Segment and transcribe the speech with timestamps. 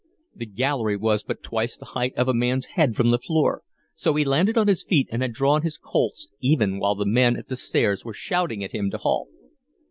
[0.35, 3.61] The gallery was but twice the height of a man's head from the floor,
[3.93, 7.37] so he landed on his feet and had drawn his Colts even while the men
[7.37, 9.29] at the stairs were shouting at him to halt.